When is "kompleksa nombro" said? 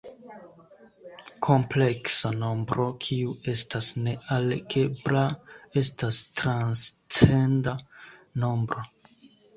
1.47-2.87